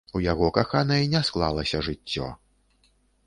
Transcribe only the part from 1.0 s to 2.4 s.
не склалася жыццё.